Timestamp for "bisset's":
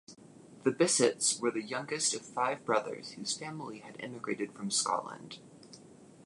0.71-1.39